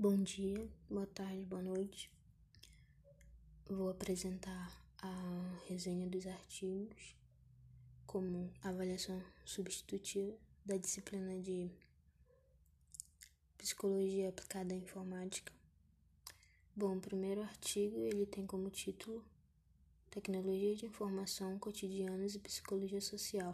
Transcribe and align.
Bom 0.00 0.22
dia, 0.22 0.64
boa 0.88 1.08
tarde, 1.08 1.42
boa 1.42 1.60
noite. 1.60 2.08
Vou 3.68 3.90
apresentar 3.90 4.80
a 5.02 5.58
resenha 5.66 6.08
dos 6.08 6.24
artigos 6.24 7.16
como 8.06 8.48
avaliação 8.62 9.20
substitutiva 9.44 10.38
da 10.64 10.76
disciplina 10.76 11.36
de 11.40 11.68
Psicologia 13.56 14.28
aplicada 14.28 14.72
à 14.72 14.76
informática. 14.76 15.52
Bom, 16.76 16.96
o 16.96 17.00
primeiro 17.00 17.42
artigo 17.42 17.98
ele 18.04 18.24
tem 18.24 18.46
como 18.46 18.70
título 18.70 19.24
Tecnologia 20.12 20.76
de 20.76 20.86
Informação 20.86 21.58
Cotidianas 21.58 22.36
e 22.36 22.38
Psicologia 22.38 23.00
Social. 23.00 23.52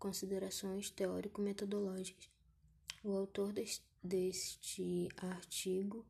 Considerações 0.00 0.90
teórico-metodológicas. 0.90 2.39
O 3.02 3.16
autor 3.16 3.54
deste 4.02 5.08
artigo 5.16 6.04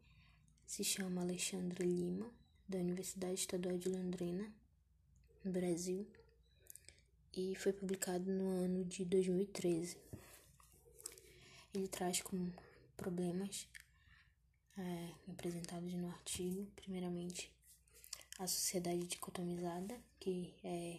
se 0.66 0.82
chama 0.82 1.20
Alexandre 1.20 1.86
Lima, 1.86 2.28
da 2.68 2.78
Universidade 2.78 3.34
Estadual 3.34 3.78
de 3.78 3.88
Londrina, 3.88 4.52
Brasil, 5.44 6.04
e 7.32 7.54
foi 7.54 7.72
publicado 7.72 8.28
no 8.32 8.48
ano 8.64 8.84
de 8.84 9.04
2013. 9.04 9.98
Ele 11.72 11.86
traz 11.86 12.20
como 12.22 12.52
problemas 12.96 13.68
é, 14.76 15.10
apresentados 15.30 15.92
no 15.94 16.08
artigo, 16.08 16.66
primeiramente, 16.74 17.52
a 18.36 18.48
sociedade 18.48 19.06
dicotomizada, 19.06 19.96
que 20.18 20.52
é 20.64 20.98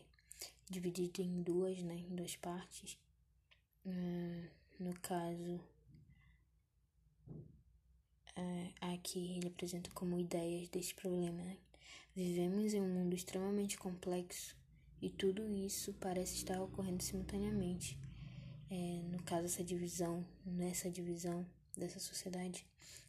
dividida 0.70 1.22
em 1.22 1.42
duas, 1.42 1.84
né, 1.84 1.95
em 1.95 2.16
duas 2.16 2.38
partes. 2.38 2.98
Hum, 3.86 4.48
no 4.80 4.94
caso, 5.02 5.59
é, 8.35 8.94
aqui 8.94 9.38
ele 9.38 9.48
apresenta 9.48 9.90
como 9.91 10.20
ideias 10.20 10.69
desse 10.69 10.94
problema. 10.94 11.44
Né? 11.44 11.58
Vivemos 12.16 12.73
em 12.73 12.81
um 12.81 12.89
mundo 12.89 13.16
extremamente 13.16 13.78
complexo 13.78 14.56
e 15.02 15.09
tudo 15.09 15.47
isso 15.50 15.94
parece 15.94 16.36
estar 16.36 16.61
ocorrendo 16.61 17.03
simultaneamente. 17.03 17.97
É, 18.69 19.02
no 19.09 19.22
caso, 19.23 19.45
essa 19.45 19.64
divisão, 19.64 20.25
nessa 20.45 20.89
divisão 20.89 21.45
dessa 21.75 22.00
sociedade, 22.00 22.66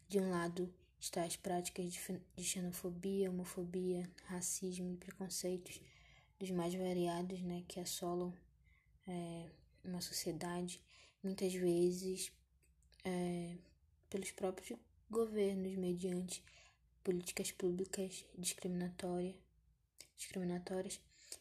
de 0.08 0.18
um 0.18 0.30
lado 0.30 0.72
está 0.98 1.24
as 1.24 1.36
práticas 1.36 1.92
de 2.36 2.44
xenofobia, 2.44 3.30
homofobia, 3.30 4.08
racismo 4.26 4.92
e 4.92 4.96
preconceitos 4.96 5.80
dos 6.38 6.50
mais 6.50 6.74
variados, 6.74 7.40
né, 7.42 7.64
que 7.66 7.80
assolam 7.80 8.32
é, 9.06 9.50
uma 9.84 10.00
sociedade, 10.00 10.80
muitas 11.22 11.52
vezes 11.54 12.32
é, 13.04 13.56
pelos 14.08 14.30
próprios 14.30 14.78
governos 15.12 15.76
mediante 15.76 16.42
políticas 17.04 17.52
públicas 17.52 18.24
discriminatórias, 18.36 19.36
discriminatórias. 20.16 20.98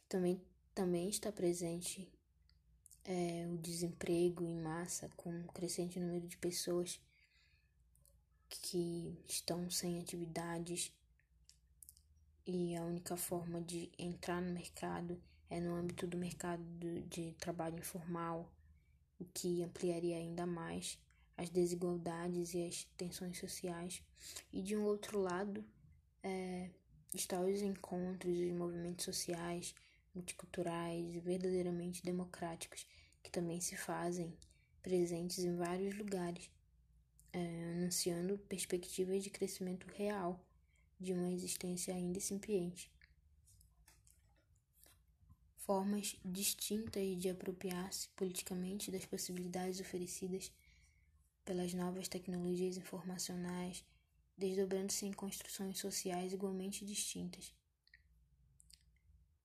Também, 0.09 0.41
também 0.75 1.08
está 1.08 1.31
presente 1.31 2.11
é, 3.05 3.47
o 3.50 3.58
desemprego 3.58 4.44
em 4.44 4.61
massa, 4.61 5.09
com 5.16 5.30
um 5.30 5.47
crescente 5.47 6.02
número 6.02 6.28
de 6.28 6.36
pessoas 6.36 7.00
que 8.50 9.17
estão 9.25 9.69
sem 9.72 10.00
atividades 10.02 10.91
e 12.45 12.75
a 12.75 12.83
única 12.83 13.16
forma 13.16 13.61
de 13.61 13.89
entrar 13.97 14.41
no 14.41 14.52
mercado 14.52 15.22
é 15.50 15.61
no 15.61 15.75
âmbito 15.75 16.06
do 16.06 16.17
mercado 16.17 16.61
de 17.08 17.31
trabalho 17.39 17.80
informal, 17.80 18.52
o 19.17 19.23
que 19.23 19.63
ampliaria 19.63 20.17
ainda 20.17 20.45
mais 20.45 21.00
as 21.42 21.50
desigualdades 21.50 22.53
e 22.53 22.64
as 22.64 22.84
tensões 22.95 23.39
sociais, 23.39 24.03
e 24.53 24.61
de 24.61 24.78
um 24.78 24.84
outro 24.84 25.20
lado 25.20 25.66
é, 26.22 26.70
está 27.16 27.42
os 27.42 27.64
encontros, 27.64 28.38
os 28.38 28.52
movimentos 28.52 29.06
sociais, 29.06 29.73
multiculturais 30.13 31.16
verdadeiramente 31.24 32.03
democráticos, 32.03 32.85
que 33.24 33.31
também 33.31 33.59
se 33.59 33.75
fazem 33.75 34.38
presentes 34.84 35.40
em 35.40 35.56
vários 35.56 35.97
lugares, 35.97 36.52
é, 37.34 37.73
anunciando 37.73 38.38
perspectivas 38.38 39.23
de 39.23 39.31
crescimento 39.31 39.88
real 39.88 40.40
de 41.00 41.12
uma 41.12 41.31
existência 41.31 41.96
ainda 41.96 42.19
incipiente. 42.19 42.91
Formas 45.58 46.16
distintas 46.23 47.18
de 47.18 47.29
apropriar-se 47.29 48.09
politicamente 48.09 48.91
das 48.91 49.06
possibilidades 49.06 49.79
oferecidas 49.79 50.52
pelas 51.44 51.74
novas 51.74 52.07
tecnologias 52.07 52.78
informacionais, 52.78 53.84
desdobrando-se 54.38 55.06
em 55.06 55.13
construções 55.13 55.79
sociais 55.79 56.34
igualmente 56.34 56.85
distintas. 56.85 57.53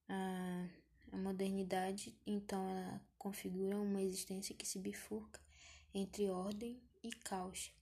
A, 0.09 0.69
a 1.13 1.17
modernidade, 1.17 2.17
então, 2.27 2.69
ela 2.69 3.01
configura 3.19 3.77
uma 3.77 4.01
existência 4.01 4.55
que 4.55 4.67
se 4.67 4.79
bifurca 4.79 5.41
entre 5.93 6.29
ordem 6.29 6.81
e 7.03 7.11
caos 7.11 7.73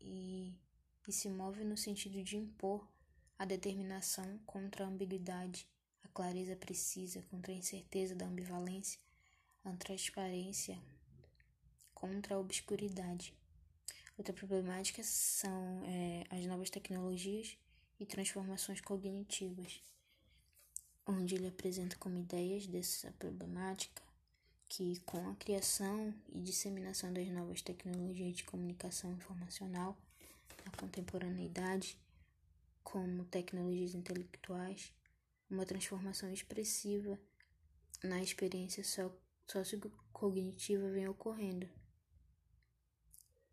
e, 0.00 0.52
e 1.06 1.12
se 1.12 1.28
move 1.28 1.64
no 1.64 1.76
sentido 1.76 2.22
de 2.22 2.36
impor 2.36 2.86
a 3.38 3.44
determinação 3.44 4.38
contra 4.46 4.84
a 4.84 4.88
ambiguidade, 4.88 5.66
a 6.02 6.08
clareza 6.08 6.54
precisa 6.54 7.22
contra 7.22 7.52
a 7.52 7.56
incerteza 7.56 8.14
da 8.14 8.26
ambivalência, 8.26 9.00
a 9.64 9.72
transparência 9.72 10.80
contra 12.02 12.34
a 12.34 12.38
obscuridade. 12.40 13.32
Outra 14.18 14.34
problemática 14.34 15.04
são 15.04 15.84
é, 15.84 16.24
as 16.30 16.44
novas 16.46 16.68
tecnologias 16.68 17.56
e 18.00 18.04
transformações 18.04 18.80
cognitivas, 18.80 19.80
onde 21.06 21.36
ele 21.36 21.46
apresenta 21.46 21.96
como 21.96 22.18
ideias 22.18 22.66
dessa 22.66 23.12
problemática 23.20 24.02
que, 24.68 24.98
com 25.06 25.28
a 25.28 25.36
criação 25.36 26.12
e 26.28 26.40
disseminação 26.40 27.12
das 27.12 27.28
novas 27.28 27.62
tecnologias 27.62 28.34
de 28.36 28.42
comunicação 28.42 29.12
informacional 29.12 29.96
na 30.66 30.72
contemporaneidade, 30.72 31.96
como 32.82 33.24
tecnologias 33.26 33.94
intelectuais, 33.94 34.92
uma 35.48 35.64
transformação 35.64 36.32
expressiva 36.32 37.16
na 38.02 38.20
experiência 38.20 38.82
sociocognitiva 39.46 40.90
vem 40.90 41.06
ocorrendo 41.06 41.68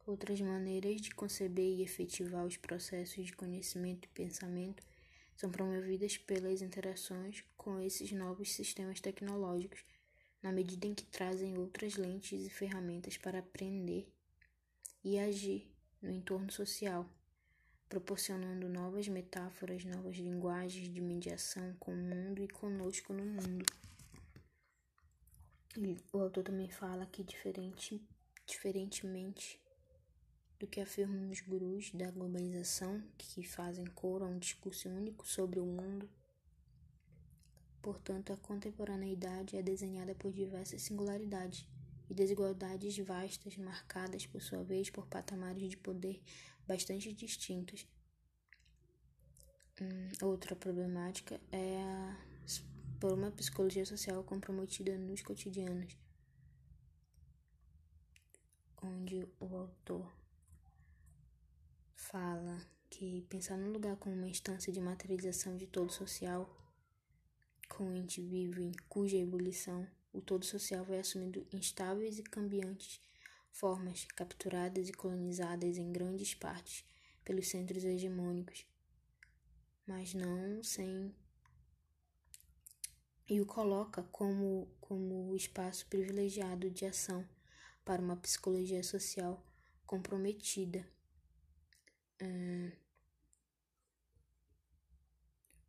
Outras 0.09 0.41
maneiras 0.41 0.99
de 0.99 1.11
conceber 1.11 1.77
e 1.77 1.83
efetivar 1.83 2.43
os 2.43 2.57
processos 2.57 3.27
de 3.27 3.31
conhecimento 3.31 4.05
e 4.05 4.07
pensamento 4.07 4.81
são 5.35 5.51
promovidas 5.51 6.17
pelas 6.17 6.63
interações 6.63 7.43
com 7.55 7.79
esses 7.79 8.11
novos 8.11 8.51
sistemas 8.51 8.99
tecnológicos, 8.99 9.85
na 10.41 10.51
medida 10.51 10.87
em 10.87 10.95
que 10.95 11.05
trazem 11.05 11.55
outras 11.59 11.95
lentes 11.95 12.43
e 12.43 12.49
ferramentas 12.49 13.17
para 13.17 13.37
aprender 13.37 14.11
e 15.03 15.19
agir 15.19 15.71
no 16.01 16.09
entorno 16.09 16.51
social, 16.51 17.07
proporcionando 17.87 18.67
novas 18.67 19.07
metáforas, 19.07 19.85
novas 19.85 20.15
linguagens 20.15 20.91
de 20.91 21.01
mediação 21.01 21.75
com 21.79 21.93
o 21.93 21.95
mundo 21.95 22.43
e 22.43 22.47
conosco 22.47 23.13
no 23.13 23.25
mundo. 23.25 23.63
E 25.77 25.95
o 26.11 26.17
autor 26.17 26.45
também 26.45 26.71
fala 26.71 27.05
que 27.05 27.23
diferente, 27.23 28.01
diferentemente 28.47 29.61
do 30.59 30.67
que 30.67 30.81
afirmam 30.81 31.29
os 31.29 31.39
gurus 31.39 31.91
da 31.91 32.11
globalização 32.11 33.01
que 33.17 33.43
fazem 33.43 33.85
coro 33.85 34.25
a 34.25 34.27
um 34.27 34.37
discurso 34.37 34.89
único 34.89 35.25
sobre 35.25 35.59
o 35.59 35.65
mundo. 35.65 36.09
Portanto, 37.81 38.33
a 38.33 38.37
contemporaneidade 38.37 39.55
é 39.55 39.63
desenhada 39.63 40.13
por 40.13 40.33
diversas 40.33 40.81
singularidades 40.81 41.65
e 42.09 42.13
desigualdades 42.13 42.97
vastas, 42.97 43.55
marcadas, 43.55 44.25
por 44.25 44.41
sua 44.41 44.63
vez, 44.63 44.89
por 44.89 45.07
patamares 45.07 45.69
de 45.69 45.77
poder 45.77 46.21
bastante 46.67 47.13
distintos. 47.13 47.87
Hum, 49.81 50.09
outra 50.21 50.55
problemática 50.57 51.39
é 51.51 51.81
a 51.81 52.29
por 52.99 53.13
uma 53.13 53.31
psicologia 53.31 53.85
social 53.85 54.21
comprometida 54.23 54.97
nos 54.97 55.21
cotidianos, 55.21 55.97
onde 58.83 59.25
o 59.39 59.55
autor 59.55 60.11
fala 61.99 62.65
que 62.89 63.21
pensar 63.29 63.57
no 63.57 63.71
lugar 63.71 63.97
como 63.97 64.15
uma 64.15 64.27
instância 64.27 64.71
de 64.71 64.79
materialização 64.79 65.57
de 65.57 65.67
todo 65.67 65.91
social, 65.91 66.49
com 67.67 67.89
o 67.89 67.95
ente 67.95 68.21
vivo 68.21 68.61
em 68.61 68.71
cuja 68.87 69.17
ebulição 69.17 69.85
o 70.11 70.21
todo 70.21 70.43
social 70.43 70.83
vai 70.85 70.99
assumindo 70.99 71.45
instáveis 71.53 72.17
e 72.17 72.23
cambiantes 72.23 72.99
formas 73.51 74.05
capturadas 74.15 74.89
e 74.89 74.93
colonizadas 74.93 75.77
em 75.77 75.91
grandes 75.91 76.33
partes 76.33 76.83
pelos 77.23 77.47
centros 77.47 77.83
hegemônicos, 77.83 78.65
mas 79.85 80.13
não 80.13 80.63
sem 80.63 81.13
e 83.27 83.39
o 83.39 83.45
coloca 83.45 84.01
como 84.03 84.67
como 84.79 85.35
espaço 85.35 85.85
privilegiado 85.87 86.71
de 86.71 86.85
ação 86.85 87.27
para 87.85 88.01
uma 88.01 88.15
psicologia 88.15 88.81
social 88.81 89.45
comprometida 89.85 90.87
hum, 92.21 92.71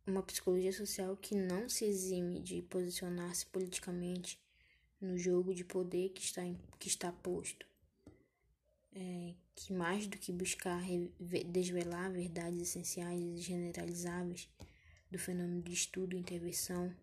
uma 0.05 0.23
psicologia 0.23 0.73
social 0.73 1.15
que 1.15 1.35
não 1.35 1.69
se 1.69 1.85
exime 1.85 2.39
de 2.39 2.61
posicionar-se 2.63 3.45
politicamente 3.47 4.39
no 4.99 5.17
jogo 5.17 5.53
de 5.53 5.63
poder 5.63 6.09
que 6.09 6.21
está, 6.21 6.41
que 6.79 6.87
está 6.87 7.11
posto. 7.11 7.65
É, 8.93 9.33
que 9.55 9.71
mais 9.71 10.05
do 10.05 10.17
que 10.17 10.33
buscar 10.33 10.83
desvelar 11.47 12.11
verdades 12.11 12.61
essenciais 12.61 13.21
e 13.21 13.37
generalizáveis 13.37 14.49
do 15.09 15.17
fenômeno 15.17 15.61
de 15.61 15.71
estudo 15.71 16.15
e 16.15 16.19
intervenção, 16.19 16.93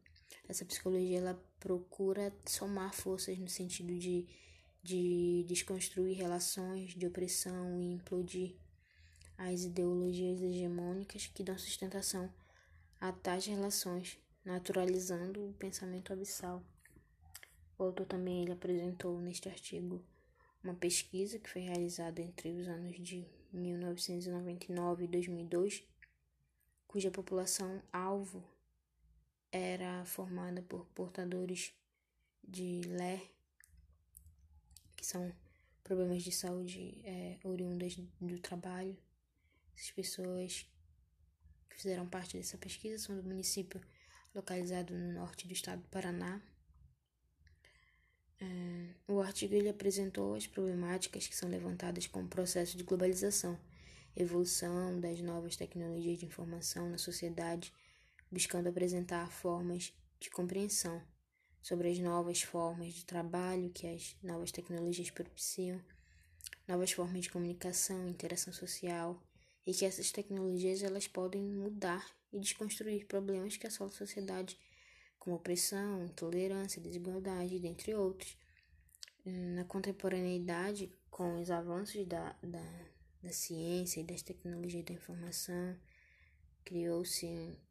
essa 0.46 0.64
psicologia 0.64 1.18
ela 1.18 1.42
procura 1.58 2.34
somar 2.46 2.92
forças 2.92 3.38
no 3.38 3.48
sentido 3.48 3.98
de, 3.98 4.26
de 4.82 5.44
desconstruir 5.48 6.16
relações 6.16 6.94
de 6.94 7.06
opressão 7.06 7.80
e 7.80 7.94
implodir 7.94 8.54
as 9.38 9.62
ideologias 9.62 10.43
hegemônicas 10.43 11.29
que 11.29 11.44
dão 11.44 11.56
sustentação 11.56 12.29
a 13.00 13.12
tais 13.12 13.46
relações, 13.46 14.19
naturalizando 14.44 15.49
o 15.49 15.52
pensamento 15.55 16.12
abissal. 16.12 16.62
O 17.79 17.85
autor 17.85 18.06
também 18.06 18.43
ele 18.43 18.52
apresentou 18.52 19.20
neste 19.20 19.49
artigo 19.49 20.05
uma 20.62 20.75
pesquisa 20.75 21.38
que 21.38 21.49
foi 21.49 21.62
realizada 21.62 22.20
entre 22.20 22.50
os 22.50 22.67
anos 22.67 22.96
de 22.96 23.25
1999 23.52 25.05
e 25.05 25.08
2002, 25.08 25.85
cuja 26.88 27.11
população 27.11 27.81
alvo 27.93 28.43
era 29.52 30.05
formada 30.05 30.61
por 30.62 30.85
portadores 30.87 31.73
de 32.43 32.81
LER, 32.87 33.23
que 34.96 35.06
são 35.06 35.32
problemas 35.85 36.23
de 36.23 36.32
saúde 36.32 37.00
é, 37.05 37.38
oriundas 37.44 37.96
do 38.20 38.38
trabalho. 38.40 38.96
Essas 39.78 39.92
pessoas 39.92 40.66
que 41.70 41.76
fizeram 41.76 42.04
parte 42.04 42.36
dessa 42.36 42.58
pesquisa 42.58 42.98
são 42.98 43.14
do 43.14 43.22
município 43.22 43.80
localizado 44.34 44.92
no 44.92 45.12
norte 45.12 45.46
do 45.46 45.52
estado 45.52 45.80
do 45.80 45.88
Paraná. 45.88 46.42
É, 48.40 48.94
o 49.06 49.20
artigo 49.20 49.54
ele 49.54 49.69
apresentou 49.69 50.34
as 50.34 50.48
problemáticas 50.48 51.28
que 51.28 51.36
são 51.36 51.48
levantadas 51.48 52.08
com 52.08 52.25
o 52.25 52.28
processo 52.28 52.76
de 52.76 52.82
globalização, 52.82 53.56
evolução 54.16 54.98
das 55.00 55.20
novas 55.20 55.54
tecnologias 55.54 56.19
de 56.19 56.26
informação 56.26 56.90
na 56.90 56.98
sociedade 56.98 57.72
buscando 58.32 58.69
apresentar 58.69 59.30
formas 59.30 59.94
de 60.19 60.28
compreensão 60.28 61.00
sobre 61.62 61.88
as 61.88 61.98
novas 62.00 62.42
formas 62.42 62.94
de 62.94 63.04
trabalho 63.04 63.70
que 63.70 63.86
as 63.86 64.16
novas 64.25 64.50
tecnologias 64.50 65.08
propiciam, 65.08 65.80
novas 66.66 66.90
formas 66.90 67.22
de 67.22 67.30
comunicação, 67.30 68.08
interação 68.08 68.52
social, 68.52 69.22
e 69.68 69.74
que 69.74 69.84
essas 69.84 70.10
tecnologias 70.10 70.82
elas 70.82 71.06
podem 71.06 71.42
mudar 71.42 72.10
e 72.32 72.40
desconstruir 72.40 73.04
problemas 73.04 73.58
que 73.58 73.66
assolam 73.66 73.92
a 73.92 73.96
sociedade, 73.98 74.58
como 75.18 75.36
opressão, 75.36 76.06
intolerância, 76.06 76.80
desigualdade, 76.80 77.58
dentre 77.58 77.94
outros. 77.94 78.34
Na 79.26 79.64
contemporaneidade, 79.64 80.90
com 81.10 81.38
os 81.38 81.50
avanços 81.50 82.06
da, 82.06 82.34
da, 82.42 82.86
da 83.22 83.30
ciência 83.30 84.00
e 84.00 84.04
das 84.04 84.22
tecnologias 84.22 84.86
da 84.86 84.94
informação, 84.94 85.76
criou-se 86.64 87.26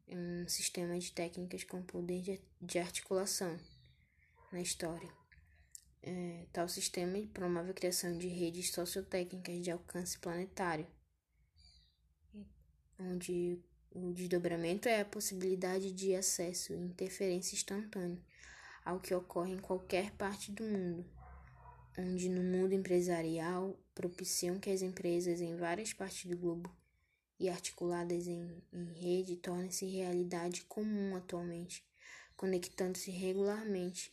um 0.08 0.46
sistema 0.46 0.96
de 0.96 1.10
técnicas 1.10 1.64
com 1.64 1.82
poder 1.82 2.22
de, 2.22 2.40
de 2.62 2.78
articulação 2.78 3.58
na 4.52 4.60
história. 4.60 5.10
É, 6.00 6.46
tal 6.52 6.68
sistema 6.68 7.18
promove 7.34 7.72
a 7.72 7.74
criação 7.74 8.16
de 8.16 8.28
redes 8.28 8.70
sociotécnicas 8.70 9.60
de 9.60 9.72
alcance 9.72 10.16
planetário, 10.16 10.86
onde 12.98 13.58
o 13.90 14.12
desdobramento 14.12 14.88
é 14.88 15.00
a 15.00 15.04
possibilidade 15.04 15.92
de 15.92 16.14
acesso 16.14 16.72
e 16.72 16.76
interferência 16.76 17.54
instantânea 17.54 18.20
ao 18.84 19.00
que 19.00 19.14
ocorre 19.14 19.52
em 19.52 19.58
qualquer 19.58 20.12
parte 20.12 20.50
do 20.50 20.64
mundo, 20.64 21.04
onde 21.98 22.28
no 22.28 22.42
mundo 22.42 22.72
empresarial 22.72 23.78
propiciam 23.94 24.58
que 24.58 24.70
as 24.70 24.82
empresas 24.82 25.40
em 25.40 25.56
várias 25.56 25.92
partes 25.92 26.24
do 26.30 26.36
globo 26.36 26.74
e 27.38 27.48
articuladas 27.48 28.26
em, 28.26 28.62
em 28.72 28.92
rede 28.94 29.36
tornam-se 29.36 29.84
realidade 29.86 30.62
comum 30.62 31.14
atualmente, 31.16 31.84
conectando-se 32.36 33.10
regularmente 33.10 34.12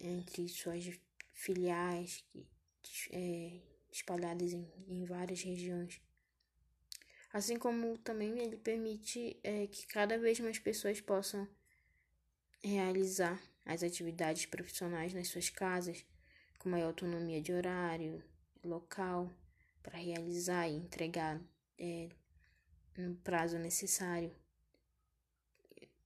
entre 0.00 0.48
suas 0.48 0.84
filiais 1.32 2.24
é, 3.10 3.60
espalhadas 3.90 4.52
em, 4.52 4.68
em 4.88 5.04
várias 5.04 5.40
regiões. 5.42 6.00
Assim 7.34 7.58
como 7.58 7.98
também 7.98 8.38
ele 8.38 8.56
permite 8.56 9.36
é, 9.42 9.66
que 9.66 9.88
cada 9.88 10.16
vez 10.16 10.38
mais 10.38 10.56
pessoas 10.60 11.00
possam 11.00 11.48
realizar 12.62 13.42
as 13.66 13.82
atividades 13.82 14.46
profissionais 14.46 15.12
nas 15.12 15.26
suas 15.26 15.50
casas, 15.50 16.06
com 16.60 16.68
maior 16.68 16.86
autonomia 16.86 17.42
de 17.42 17.52
horário, 17.52 18.22
local, 18.62 19.28
para 19.82 19.98
realizar 19.98 20.68
e 20.68 20.76
entregar 20.76 21.42
é, 21.76 22.08
no 22.96 23.16
prazo 23.16 23.58
necessário. 23.58 24.32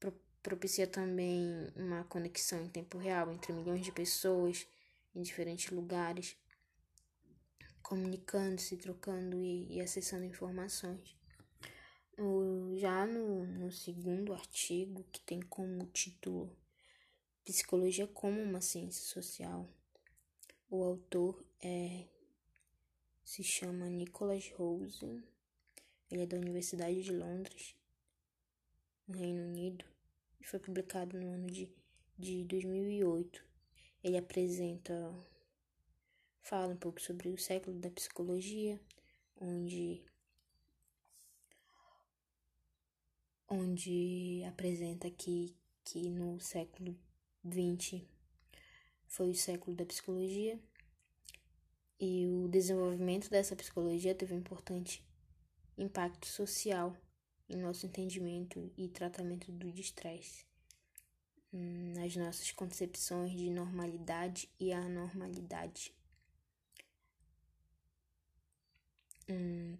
Pro, 0.00 0.18
propicia 0.42 0.86
também 0.86 1.70
uma 1.76 2.04
conexão 2.04 2.64
em 2.64 2.70
tempo 2.70 2.96
real 2.96 3.30
entre 3.30 3.52
milhões 3.52 3.84
de 3.84 3.92
pessoas 3.92 4.66
em 5.14 5.20
diferentes 5.20 5.70
lugares, 5.72 6.38
comunicando-se, 7.82 8.78
trocando 8.78 9.44
e, 9.44 9.76
e, 9.76 9.80
acessando 9.82 10.24
informações. 10.24 11.17
Já 12.76 13.06
no, 13.06 13.46
no 13.46 13.70
segundo 13.70 14.32
artigo, 14.32 15.04
que 15.12 15.20
tem 15.20 15.40
como 15.40 15.86
título 15.86 16.50
Psicologia 17.44 18.06
como 18.06 18.40
uma 18.42 18.60
ciência 18.60 19.02
social, 19.02 19.68
o 20.70 20.82
autor 20.82 21.44
é, 21.62 22.06
se 23.24 23.42
chama 23.42 23.88
Nicholas 23.88 24.50
Rosen 24.50 25.22
ele 26.10 26.22
é 26.22 26.26
da 26.26 26.38
Universidade 26.38 27.02
de 27.02 27.12
Londres, 27.12 27.76
no 29.06 29.18
Reino 29.18 29.42
Unido, 29.42 29.84
e 30.40 30.44
foi 30.44 30.58
publicado 30.58 31.18
no 31.18 31.28
ano 31.28 31.46
de, 31.46 31.68
de 32.18 32.44
2008. 32.44 33.44
Ele 34.02 34.16
apresenta, 34.16 35.14
fala 36.40 36.72
um 36.72 36.78
pouco 36.78 36.98
sobre 36.98 37.28
o 37.28 37.36
século 37.36 37.78
da 37.78 37.90
psicologia, 37.90 38.80
onde 39.38 40.02
onde 43.48 44.42
apresenta 44.46 45.10
que, 45.10 45.54
que 45.84 46.08
no 46.10 46.38
século 46.40 46.96
XX 47.46 48.02
foi 49.06 49.30
o 49.30 49.34
século 49.34 49.74
da 49.74 49.86
psicologia 49.86 50.58
e 51.98 52.26
o 52.26 52.48
desenvolvimento 52.48 53.28
dessa 53.30 53.56
psicologia 53.56 54.14
teve 54.14 54.34
um 54.34 54.38
importante 54.38 55.02
impacto 55.76 56.26
social 56.26 56.96
em 57.48 57.56
nosso 57.56 57.86
entendimento 57.86 58.70
e 58.76 58.88
tratamento 58.88 59.50
do 59.50 59.68
estresse, 59.68 60.44
nas 61.50 62.14
nossas 62.14 62.52
concepções 62.52 63.32
de 63.32 63.50
normalidade 63.50 64.50
e 64.60 64.72
anormalidade. 64.72 65.94
Hum, 69.28 69.76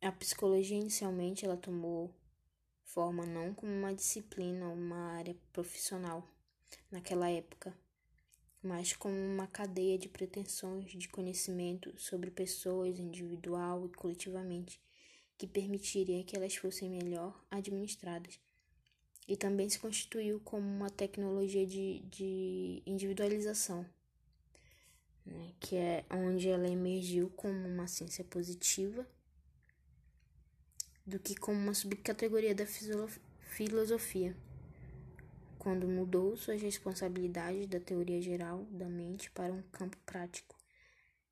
a 0.00 0.10
psicologia 0.12 0.78
inicialmente 0.78 1.44
ela 1.44 1.56
tomou 1.56 2.14
forma 2.92 3.24
não 3.24 3.54
como 3.54 3.72
uma 3.72 3.94
disciplina 3.94 4.68
ou 4.68 4.74
uma 4.74 5.12
área 5.12 5.36
profissional 5.52 6.28
naquela 6.90 7.30
época, 7.30 7.72
mas 8.62 8.92
como 8.92 9.14
uma 9.14 9.46
cadeia 9.46 9.96
de 9.96 10.08
pretensões 10.08 10.90
de 10.90 11.08
conhecimento 11.08 11.92
sobre 11.96 12.30
pessoas 12.30 12.98
individual 12.98 13.86
e 13.86 13.90
coletivamente 13.90 14.80
que 15.38 15.46
permitiria 15.46 16.24
que 16.24 16.36
elas 16.36 16.56
fossem 16.56 16.90
melhor 16.90 17.40
administradas. 17.50 18.38
E 19.26 19.36
também 19.36 19.68
se 19.68 19.78
constituiu 19.78 20.40
como 20.40 20.66
uma 20.66 20.90
tecnologia 20.90 21.64
de, 21.64 22.00
de 22.10 22.82
individualização, 22.84 23.86
né, 25.24 25.52
que 25.60 25.76
é 25.76 26.04
onde 26.10 26.48
ela 26.48 26.68
emergiu 26.68 27.30
como 27.36 27.68
uma 27.68 27.86
ciência 27.86 28.24
positiva 28.24 29.06
do 31.10 31.18
que 31.18 31.34
como 31.34 31.58
uma 31.58 31.74
subcategoria 31.74 32.54
da 32.54 32.64
filosofia, 33.50 34.36
quando 35.58 35.88
mudou 35.88 36.36
suas 36.36 36.62
responsabilidades 36.62 37.66
da 37.66 37.80
teoria 37.80 38.22
geral 38.22 38.64
da 38.70 38.88
mente 38.88 39.28
para 39.32 39.52
um 39.52 39.60
campo 39.72 39.96
prático 40.06 40.56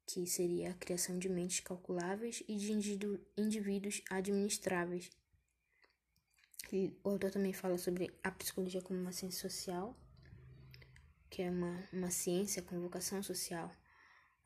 que 0.04 0.26
seria 0.26 0.70
a 0.70 0.75
criação 0.75 1.18
de 1.18 1.28
mentes 1.28 1.61
calculáveis 1.61 2.42
e 2.49 2.56
de 2.56 2.73
indivíduos 3.37 4.02
administráveis. 4.11 5.11
E 6.73 6.92
o 7.04 7.11
autor 7.11 7.30
também 7.30 7.52
fala 7.52 7.78
sobre 7.78 8.11
a 8.25 8.30
psicologia 8.30 8.80
como 8.80 8.99
uma 8.99 9.12
ciência 9.12 9.49
social, 9.49 9.94
que 11.30 11.42
é 11.42 11.50
uma, 11.50 11.88
uma 11.92 12.11
ciência 12.11 12.62
com 12.62 12.80
vocação 12.80 13.23
social, 13.23 13.70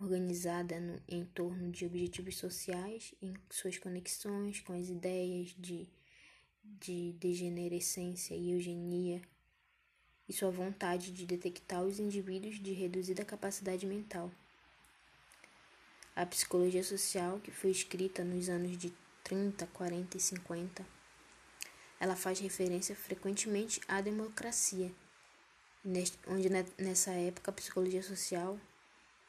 organizada 0.03 0.81
no, 0.81 1.01
em 1.09 1.25
torno 1.25 1.71
de 1.71 1.87
objetivos 1.87 2.37
sociais, 2.37 3.15
em 3.23 3.35
suas 3.51 3.79
conexões 3.79 4.61
com 4.61 4.73
as 4.73 4.89
ideias 4.89 5.55
de, 5.59 5.89
de 6.65 7.13
degenerescência 7.13 8.35
e 8.35 8.53
eugenia, 8.53 9.23
e 10.29 10.33
sua 10.33 10.51
vontade 10.51 11.13
de 11.13 11.27
detectar 11.27 11.83
os 11.83 11.99
indivíduos 11.99 12.59
de 12.59 12.73
reduzida 12.73 13.25
capacidade 13.25 13.87
mental. 13.87 14.31
A 16.15 16.27
psicologia 16.27 16.83
social, 16.83 17.41
que 17.41 17.51
foi 17.51 17.71
escrita 17.71 18.23
nos 18.23 18.49
anos 18.49 18.77
de 18.77 18.93
30, 19.25 19.67
40 19.69 20.17
e 20.17 20.21
50, 20.21 20.87
ela 21.99 22.17
faz 22.17 22.41
referência 22.41 22.95
frequentemente 22.95 23.81
à 23.89 24.01
democracia, 24.01 24.93
onde 26.27 26.49
nessa 26.79 27.13
época 27.13 27.51
a 27.51 27.55
psicologia 27.55 28.03
social 28.03 28.59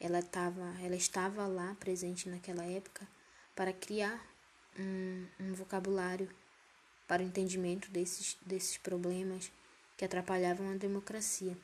ela, 0.03 0.21
tava, 0.21 0.75
ela 0.81 0.95
estava 0.95 1.47
lá 1.47 1.75
presente 1.79 2.27
naquela 2.27 2.65
época 2.65 3.07
para 3.55 3.71
criar 3.71 4.21
um, 4.77 5.25
um 5.39 5.53
vocabulário 5.53 6.29
para 7.07 7.23
o 7.23 7.25
entendimento 7.25 7.89
desses, 7.89 8.37
desses 8.45 8.77
problemas 8.77 9.49
que 9.95 10.03
atrapalhavam 10.03 10.71
a 10.71 10.75
democracia, 10.75 11.57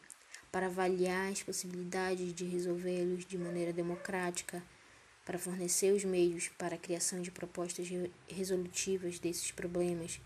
para 0.52 0.68
avaliar 0.68 1.32
as 1.32 1.44
possibilidades 1.44 2.34
de 2.34 2.46
resolvê-los 2.46 3.26
de 3.26 3.38
maneira 3.38 3.74
democrática, 3.74 4.64
para 5.26 5.38
fornecer 5.38 5.94
os 5.94 6.04
meios 6.04 6.48
para 6.58 6.76
a 6.76 6.78
criação 6.78 7.22
de 7.22 7.30
propostas 7.30 7.88
resolutivas 8.28 9.20
desses 9.20 9.52
problemas. 9.52 10.20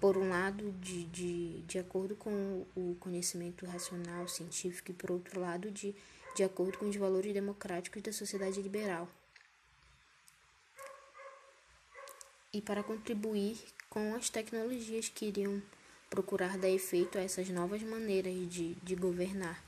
Por 0.00 0.16
um 0.16 0.30
lado, 0.30 0.72
de, 0.80 1.04
de, 1.04 1.60
de 1.62 1.78
acordo 1.78 2.16
com 2.16 2.64
o 2.74 2.96
conhecimento 2.98 3.66
racional 3.66 4.26
científico, 4.26 4.90
e 4.90 4.94
por 4.94 5.10
outro 5.10 5.38
lado, 5.38 5.70
de 5.70 5.94
de 6.40 6.44
acordo 6.44 6.78
com 6.78 6.88
os 6.88 6.96
valores 6.96 7.34
democráticos 7.34 8.00
da 8.00 8.14
sociedade 8.14 8.62
liberal. 8.62 9.06
E 12.50 12.62
para 12.62 12.82
contribuir 12.82 13.58
com 13.90 14.14
as 14.14 14.30
tecnologias 14.30 15.10
que 15.10 15.26
iriam 15.26 15.62
procurar 16.08 16.56
dar 16.56 16.70
efeito 16.70 17.18
a 17.18 17.20
essas 17.20 17.50
novas 17.50 17.82
maneiras 17.82 18.34
de, 18.48 18.74
de 18.76 18.94
governar, 18.94 19.62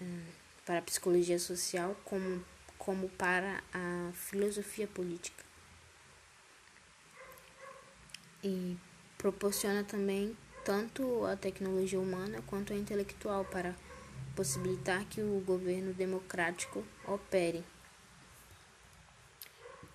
hum, 0.00 0.24
para 0.64 0.78
a 0.78 0.82
psicologia 0.82 1.40
social 1.40 1.96
como, 2.04 2.44
como 2.78 3.08
para 3.08 3.60
a 3.74 4.12
filosofia 4.14 4.86
política. 4.86 5.44
E 8.44 8.76
proporciona 9.18 9.82
também 9.82 10.36
tanto 10.64 11.26
a 11.26 11.34
tecnologia 11.34 11.98
humana 11.98 12.40
quanto 12.46 12.72
a 12.72 12.76
intelectual 12.76 13.44
para 13.44 13.74
possibilitar 14.38 15.04
que 15.06 15.20
o 15.20 15.40
governo 15.44 15.92
democrático 15.92 16.84
opere. 17.08 17.64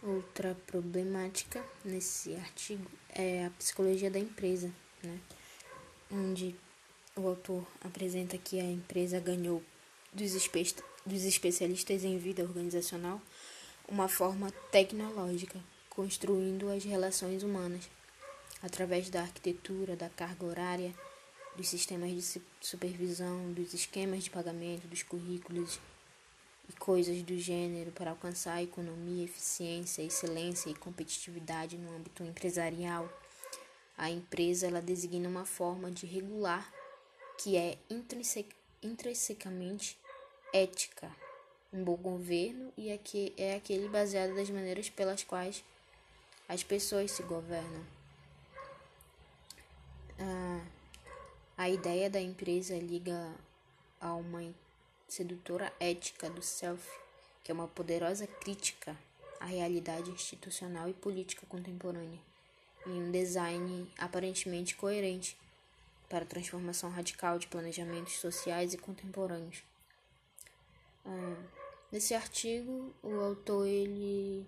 Outra 0.02 0.54
problemática 0.68 1.64
nesse 1.86 2.36
artigo 2.36 2.92
é 3.08 3.46
a 3.46 3.50
psicologia 3.52 4.12
da 4.12 4.20
empresa, 4.20 4.70
né? 5.02 5.18
onde 6.12 6.54
o 7.16 7.26
autor 7.26 7.66
apresenta 7.80 8.38
que 8.38 8.60
a 8.60 8.66
empresa 8.66 9.18
ganhou 9.18 9.64
dos, 10.12 10.36
espe 10.36 10.76
dos 11.06 11.24
especialistas 11.24 12.04
em 12.04 12.18
vida 12.18 12.44
organizacional 12.44 13.22
uma 13.88 14.10
forma 14.10 14.52
tecnológica, 14.72 15.58
construindo 15.90 16.70
as 16.70 16.84
relações 16.84 17.44
humanas 17.44 17.90
através 18.62 19.10
da 19.10 19.22
arquitetura, 19.22 19.96
da 19.96 20.10
carga 20.10 20.46
horária 20.46 20.94
dos 21.56 21.68
sistemas 21.68 22.12
de 22.12 22.42
supervisão, 22.62 23.52
dos 23.54 23.74
esquemas 23.74 24.24
de 24.24 24.30
pagamento, 24.30 24.88
dos 24.88 25.04
currículos 25.04 25.80
e 26.70 26.74
coisas 26.74 27.22
do 27.22 27.38
gênero 27.38 27.92
para 27.92 28.12
alcançar 28.12 28.54
a 28.54 28.64
economia, 28.64 29.26
eficiência, 29.26 30.02
excelência 30.02 30.70
e 30.70 30.76
competitividade 30.76 31.78
no 31.78 31.96
âmbito 31.96 32.24
empresarial. 32.24 33.08
A 33.98 34.10
empresa 34.10 34.68
ela 34.68 34.82
designa 34.82 35.30
uma 35.30 35.46
forma 35.46 35.92
de 35.92 36.06
regular 36.06 36.74
que 37.38 37.58
é 37.58 37.78
intrinsecamente 38.82 39.98
ética. 40.54 41.12
Um 41.72 41.84
bom 41.84 41.96
governo 41.98 42.72
e 42.78 42.90
é 43.38 43.56
aquele 43.56 43.90
baseado 43.90 44.36
das 44.36 44.50
maneiras 44.50 44.90
pelas 44.90 45.24
quais 45.24 45.64
as 46.48 46.64
pessoas 46.64 47.12
se 47.12 47.24
governam. 47.24 47.84
Ah, 50.20 50.62
a 51.58 51.70
ideia 51.70 52.10
da 52.10 52.20
empresa 52.20 52.76
liga 52.78 53.34
a 54.02 54.14
uma 54.16 54.54
sedutora 55.08 55.72
ética 55.80 56.30
do 56.30 56.42
self, 56.42 56.90
que 57.44 57.52
é 57.52 57.54
uma 57.54 57.68
poderosa 57.68 58.26
crítica 58.26 58.98
à 59.40 59.46
realidade 59.46 60.10
institucional 60.10 60.90
e 60.90 60.94
política 60.94 61.46
contemporânea, 61.48 62.20
e 62.86 62.90
um 62.90 63.12
design 63.12 63.88
aparentemente 63.98 64.76
coerente 64.76 65.38
para 66.10 66.24
a 66.24 66.28
transformação 66.28 66.90
radical 66.90 67.38
de 67.38 67.48
planejamentos 67.48 68.14
sociais 68.20 68.74
e 68.74 68.78
contemporâneos. 68.78 69.64
Ah, 71.06 71.44
nesse 71.92 72.16
artigo, 72.16 72.94
o 73.04 73.20
autor 73.20 73.68
ele, 73.68 74.46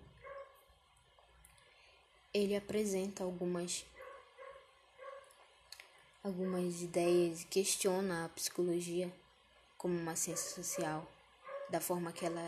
ele 2.34 2.56
apresenta 2.56 3.22
algumas 3.22 3.84
algumas 6.26 6.82
ideias 6.82 7.42
e 7.42 7.46
questiona 7.46 8.24
a 8.24 8.28
psicologia 8.30 9.12
como 9.78 9.96
uma 9.96 10.16
ciência 10.16 10.50
social, 10.56 11.06
da 11.70 11.80
forma 11.80 12.10
que 12.10 12.26
ela 12.26 12.42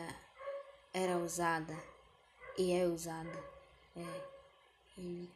era 0.93 1.17
usada 1.17 1.77
e 2.57 2.73
é 2.73 2.87
usada. 2.87 3.39
É, 3.97 4.21
ele, 4.99 5.31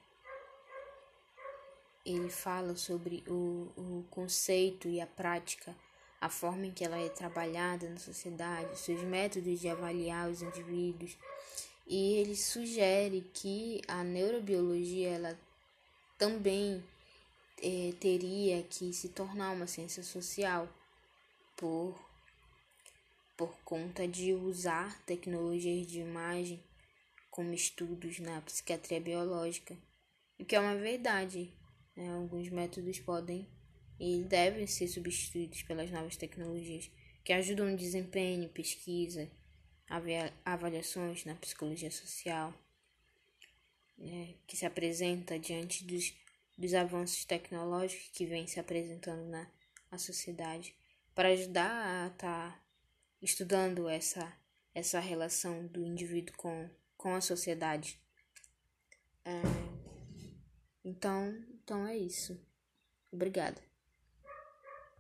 ele 2.04 2.30
fala 2.30 2.75
sobre 2.75 3.22
o, 3.28 3.70
o 3.76 4.04
conceito 4.11 4.88
e 4.88 5.00
a 5.00 5.06
prática, 5.06 5.72
a 6.20 6.28
forma 6.28 6.66
em 6.66 6.72
que 6.72 6.84
ela 6.84 6.99
é 6.99 7.08
trabalhada 7.08 7.88
na 7.88 7.99
sociedade, 7.99 8.76
seus 8.76 9.02
métodos 9.02 9.61
de 9.61 9.68
avaliar 9.68 10.28
os 10.28 10.42
indivíduos. 10.42 11.16
E 11.87 12.14
ele 12.16 12.34
sugere 12.34 13.20
que 13.32 13.82
a 13.87 14.02
neurobiologia 14.02 15.11
ela 15.11 15.38
também 16.18 16.82
eh, 17.61 17.92
teria 18.00 18.62
que 18.62 18.92
se 18.92 19.09
tornar 19.09 19.50
uma 19.50 19.66
ciência 19.66 20.02
social 20.02 20.68
por, 21.56 21.99
por 23.37 23.56
conta 23.64 24.06
de 24.06 24.32
usar 24.32 25.00
tecnologias 25.04 25.87
de 25.87 26.00
imagem 26.00 26.62
como 27.30 27.54
estudos 27.54 28.18
na 28.18 28.40
psiquiatria 28.42 29.00
biológica, 29.00 29.76
o 30.38 30.44
que 30.44 30.54
é 30.54 30.61
uma 30.61 30.76
verdade. 30.76 31.50
Né? 31.97 32.12
Alguns 32.12 32.49
métodos 32.50 33.00
podem 33.00 33.49
e 33.99 34.23
devem 34.25 34.66
ser 34.66 34.88
substituídos 34.88 35.62
pelas 35.62 35.90
novas 35.90 36.16
tecnologias 36.16 36.90
que 37.25 37.32
ajudam 37.32 37.71
no 37.71 37.76
desempenho, 37.76 38.49
pesquisa, 38.49 39.30
avaliações 40.44 41.25
na 41.25 41.35
psicologia 41.37 41.90
social, 41.90 42.52
né? 43.97 44.35
que 44.47 44.56
se 44.56 44.66
apresenta 44.66 45.38
diante 45.38 45.85
dos 45.85 46.12
dos 46.56 46.75
avanços 46.75 47.25
tecnológicos 47.25 48.11
que 48.12 48.26
vêm 48.26 48.47
se 48.47 48.61
apresentando 48.61 49.25
na, 49.28 49.50
na 49.90 49.99
sociedade, 49.99 50.75
para 51.14 51.28
ajudar 51.28 51.71
a 51.71 52.06
estar 52.09 52.50
tá 52.50 52.62
estudando 53.21 53.88
essa, 53.88 54.32
essa 54.75 55.00
relação 55.00 55.66
do 55.66 55.85
indivíduo 55.85 56.37
com, 56.37 56.68
com 56.97 57.14
a 57.14 57.21
sociedade. 57.21 58.00
É, 59.25 59.42
então, 60.85 61.28
então 61.54 61.87
é 61.87 61.97
isso. 61.97 62.40
Obrigada. 63.11 63.72